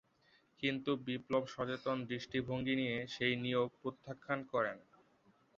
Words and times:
কিন্তু 0.63 0.91
বিপ্লব-সচেতন 1.05 1.97
দৃষ্টিভঙ্গি 2.09 2.75
নিয়ে 2.75 2.97
সেই 3.07 3.33
নিয়োগ 3.43 3.69
প্রত্যাখ্যান 3.81 4.39
করেন। 4.53 4.77